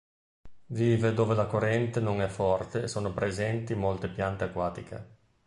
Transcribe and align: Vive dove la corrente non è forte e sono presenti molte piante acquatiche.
Vive 0.69 1.13
dove 1.13 1.35
la 1.35 1.45
corrente 1.45 1.99
non 1.99 2.23
è 2.23 2.27
forte 2.27 2.81
e 2.81 2.87
sono 2.87 3.13
presenti 3.13 3.75
molte 3.75 4.09
piante 4.09 4.45
acquatiche. 4.45 5.07